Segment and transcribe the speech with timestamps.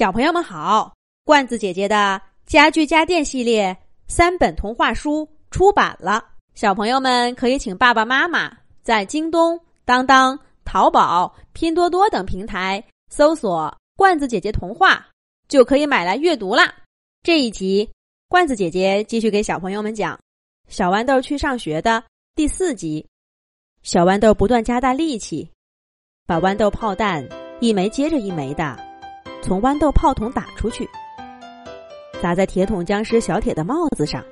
[0.00, 0.94] 小朋友们好，
[1.26, 3.76] 罐子姐姐的家具家电系列
[4.08, 8.50] 三本童话书出版了，小朋友们可以请爸爸妈妈
[8.82, 15.06] 在京东、当当、淘宝、拼多多等平台搜索“罐子姐姐童话”，
[15.48, 16.74] 就可以买来阅读啦。
[17.22, 17.86] 这一集，
[18.26, 20.16] 罐子姐姐继续给小朋友们讲
[20.66, 22.02] 《小豌豆去上学》的
[22.34, 23.06] 第四集。
[23.82, 25.50] 小豌豆不断加大力气，
[26.26, 27.22] 把豌豆炮弹
[27.60, 28.88] 一枚接着一枚的
[29.42, 30.88] 从豌豆炮筒打出去，
[32.20, 34.22] 砸在铁桶僵尸小铁的帽子上，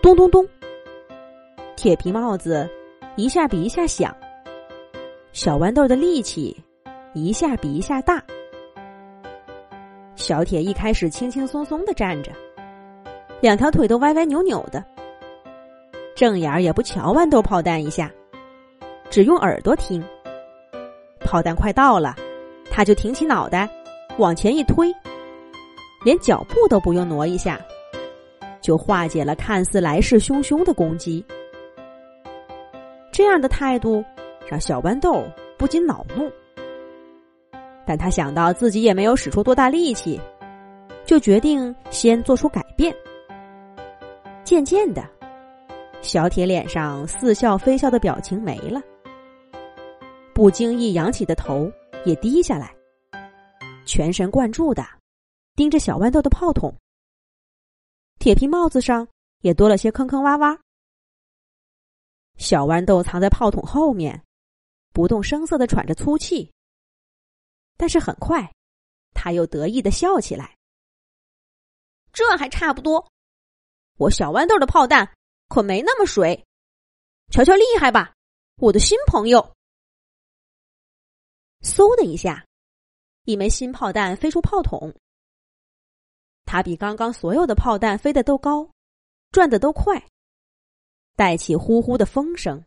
[0.00, 0.46] 咚咚咚，
[1.76, 2.68] 铁皮帽子
[3.16, 4.14] 一下比一下响。
[5.32, 6.56] 小豌豆的力气
[7.14, 8.22] 一下比一下大。
[10.14, 12.30] 小铁一开始轻轻松松的站着，
[13.40, 14.84] 两条腿都歪歪扭扭的，
[16.14, 18.10] 正眼也不瞧豌豆炮弹一下。
[19.10, 20.04] 只用耳朵听，
[21.20, 22.14] 炮弹快到了，
[22.70, 23.68] 他就挺起脑袋，
[24.18, 24.94] 往前一推，
[26.04, 27.60] 连脚步都不用挪一下，
[28.60, 31.24] 就化解了看似来势汹汹的攻击。
[33.10, 34.04] 这样的态度
[34.46, 35.24] 让小豌豆
[35.58, 36.30] 不禁恼怒，
[37.86, 40.20] 但他想到自己也没有使出多大力气，
[41.04, 42.94] 就决定先做出改变。
[44.44, 45.02] 渐渐的，
[46.00, 48.80] 小铁脸上似笑非笑的表情没了。
[50.34, 51.70] 不经意扬起的头
[52.04, 52.74] 也低下来，
[53.84, 54.82] 全神贯注的
[55.54, 56.74] 盯着小豌豆的炮筒。
[58.18, 59.06] 铁皮帽子上
[59.40, 60.58] 也多了些坑坑洼洼。
[62.38, 64.24] 小豌豆藏在炮筒后面，
[64.92, 66.50] 不动声色的喘着粗气。
[67.76, 68.52] 但是很快，
[69.12, 70.56] 他又得意的笑起来。
[72.12, 73.10] 这还差不多，
[73.96, 75.14] 我小豌豆的炮弹
[75.48, 76.46] 可没那么水，
[77.30, 78.14] 瞧瞧厉害吧，
[78.56, 79.54] 我的新朋友！
[81.62, 82.46] 嗖的一下，
[83.24, 84.92] 一枚新炮弹飞出炮筒。
[86.44, 88.68] 它比刚刚所有的炮弹飞得都高，
[89.30, 90.02] 转得都快，
[91.16, 92.62] 带起呼呼的风声。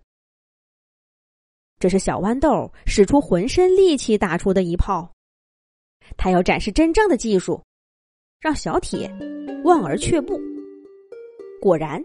[1.78, 5.14] 这是小豌豆使出浑身力气打出的一炮，
[6.18, 7.62] 他要展示真正的技术，
[8.40, 9.14] 让小铁
[9.66, 10.40] 望而却步。
[11.62, 12.04] 果然，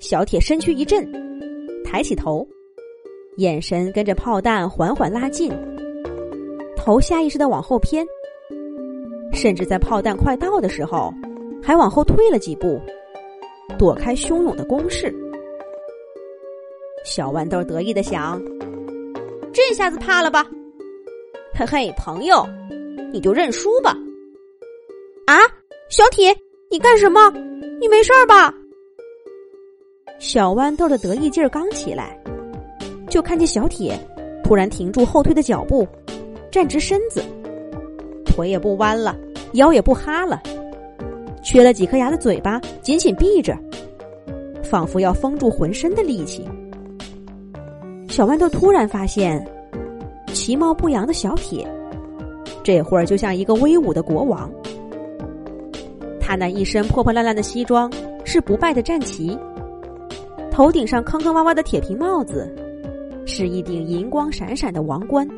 [0.00, 1.06] 小铁身躯一震，
[1.84, 2.48] 抬起头，
[3.36, 5.52] 眼神跟着炮弹缓缓拉近。
[6.84, 8.06] 头下意识的往后偏，
[9.32, 11.10] 甚至在炮弹快到的时候，
[11.62, 12.78] 还往后退了几步，
[13.78, 15.10] 躲开汹涌的攻势。
[17.02, 18.38] 小豌豆得意的想
[19.50, 20.44] ：“这下子怕了吧？
[21.54, 22.46] 嘿 嘿，朋友，
[23.14, 23.96] 你就认输吧。”
[25.24, 25.40] 啊，
[25.88, 26.36] 小铁，
[26.70, 27.30] 你干什么？
[27.80, 28.52] 你没事吧？
[30.18, 32.22] 小豌豆的得意劲儿刚起来，
[33.08, 33.98] 就看见小铁
[34.44, 35.88] 突然停住后退的脚步。
[36.54, 37.20] 站直身子，
[38.24, 39.18] 腿也不弯了，
[39.54, 40.40] 腰也不哈了，
[41.42, 43.58] 缺了几颗牙的嘴巴紧紧闭着，
[44.62, 46.48] 仿佛要封住浑身的力气。
[48.08, 49.44] 小豌豆突然发现，
[50.32, 51.66] 其貌不扬的小铁，
[52.62, 54.48] 这会儿就像一个威武的国王。
[56.20, 57.92] 他那一身破破烂烂的西装
[58.24, 59.36] 是不败的战旗，
[60.52, 62.48] 头顶上坑坑洼洼的铁皮帽子，
[63.26, 65.28] 是一顶银光闪闪的王冠。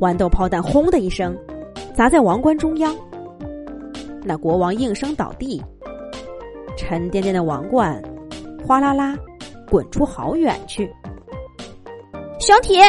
[0.00, 1.36] 豌豆炮弹轰的一声，
[1.94, 2.94] 砸在王冠中央。
[4.22, 5.62] 那国王应声倒地，
[6.76, 8.02] 沉甸甸的王冠
[8.66, 9.16] 哗啦啦
[9.70, 10.92] 滚出好远去。
[12.38, 12.82] 小铁，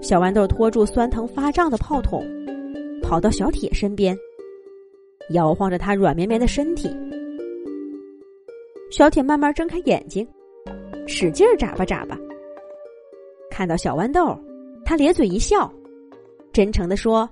[0.00, 2.24] 小豌豆拖住酸疼发胀的炮筒，
[3.02, 4.16] 跑到小铁身边，
[5.30, 6.90] 摇晃着他软绵绵的身体。
[8.90, 10.26] 小铁慢慢睁开眼睛，
[11.06, 12.18] 使劲眨巴眨巴，
[13.50, 14.36] 看到小豌豆。
[14.88, 15.70] 他咧嘴一笑，
[16.50, 17.28] 真诚的说：“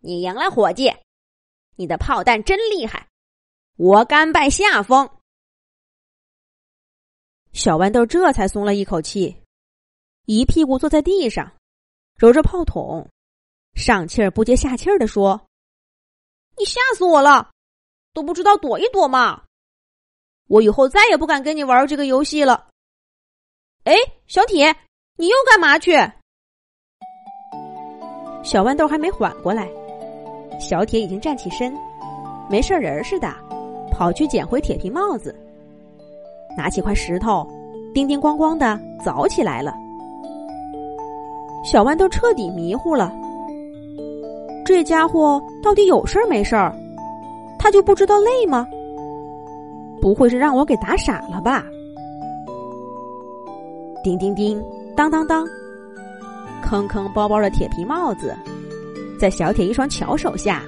[0.00, 0.90] 你赢了，伙计，
[1.76, 3.06] 你的炮弹真厉害，
[3.76, 5.06] 我甘拜下风。”
[7.52, 9.36] 小豌豆这才松了一口气，
[10.24, 11.58] 一屁股坐在地上，
[12.16, 13.06] 揉着炮筒，
[13.74, 15.46] 上气儿不接下气儿的说
[16.56, 17.52] ：“你吓死我了，
[18.14, 19.44] 都不知道躲一躲嘛！
[20.46, 22.70] 我以后再也不敢跟你玩这个游戏了。”
[23.84, 23.94] 哎，
[24.26, 24.74] 小铁，
[25.16, 25.92] 你又干嘛去？
[28.42, 29.68] 小豌豆还没缓过来，
[30.58, 31.72] 小铁已经站起身，
[32.48, 33.28] 没事人似的，
[33.90, 35.34] 跑去捡回铁皮帽子，
[36.56, 37.46] 拿起块石头，
[37.94, 39.74] 叮叮咣咣的凿起来了。
[41.64, 43.12] 小豌豆彻底迷糊了，
[44.64, 46.74] 这家伙到底有事儿没事儿？
[47.58, 48.66] 他就不知道累吗？
[50.00, 51.62] 不会是让我给打傻了吧？
[54.02, 54.64] 叮叮叮，
[54.96, 55.46] 当当当。
[56.62, 58.36] 坑坑包包的铁皮帽子，
[59.18, 60.62] 在小铁一双巧手下，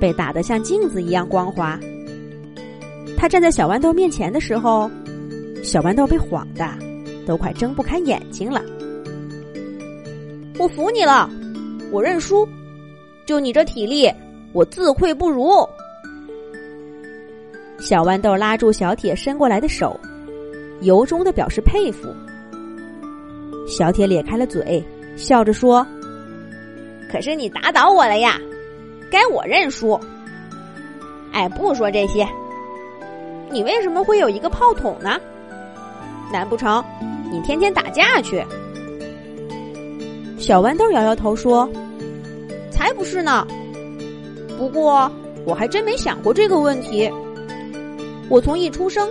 [0.00, 1.78] 被打得像镜子一样光滑。
[3.16, 4.90] 他站在小豌豆面前的时候，
[5.62, 6.68] 小豌豆被晃的
[7.26, 8.62] 都快睁不开眼睛了。
[10.58, 11.30] 我服你了，
[11.90, 12.48] 我认输。
[13.24, 14.12] 就你这体力，
[14.52, 15.48] 我自愧不如。
[17.78, 19.98] 小豌豆拉住小铁伸过来的手，
[20.80, 22.08] 由衷的表示佩服。
[23.66, 24.84] 小铁咧开了嘴，
[25.16, 25.86] 笑着说
[27.10, 28.40] ：“可是你打倒我了呀，
[29.10, 29.98] 该我认输。”
[31.32, 32.28] 哎，不说这些，
[33.50, 35.18] 你为什么会有一个炮筒呢？
[36.32, 36.82] 难不成
[37.30, 38.44] 你天天打架去？
[40.38, 41.68] 小豌豆摇摇头说
[42.70, 43.46] ：“才不是呢。
[44.58, 45.10] 不过
[45.46, 47.10] 我还真没想过这个问题。
[48.28, 49.10] 我从一出生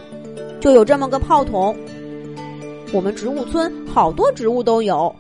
[0.60, 1.76] 就有这么个炮筒。
[2.92, 5.16] 我们植物村好多植物都有。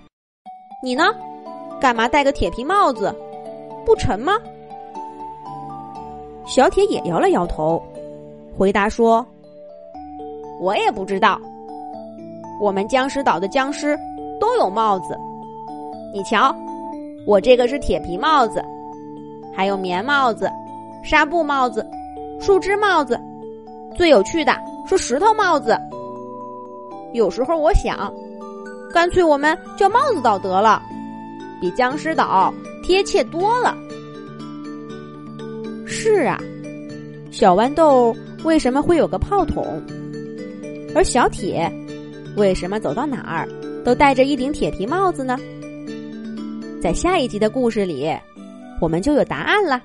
[0.84, 1.04] 你呢？
[1.80, 3.16] 干嘛戴个铁皮帽子？
[3.86, 4.34] 不沉吗？”
[6.46, 7.82] 小铁也摇了摇头，
[8.58, 9.26] 回答说
[10.60, 11.40] ：“我也不知道。
[12.60, 13.98] 我们僵尸岛的僵尸
[14.40, 15.18] 都有帽子。”
[16.14, 16.54] 你瞧，
[17.26, 18.64] 我这个是铁皮帽子，
[19.56, 20.52] 还有棉帽子、
[21.04, 21.88] 纱布帽子、
[22.40, 23.20] 树枝帽子，
[23.96, 24.54] 最有趣的
[24.86, 25.80] 是石头帽子。
[27.14, 28.14] 有时候我想，
[28.92, 30.82] 干脆我们叫帽子岛得了，
[31.60, 32.54] 比僵尸岛
[32.84, 33.76] 贴切多了。
[35.86, 36.40] 是啊，
[37.32, 39.82] 小豌豆为什么会有个炮筒？
[40.94, 41.72] 而小铁
[42.36, 43.48] 为什么走到哪儿
[43.84, 45.38] 都戴着一顶铁皮帽子呢？
[46.82, 48.10] 在下一集的故事里，
[48.82, 49.82] 我们就有答案了。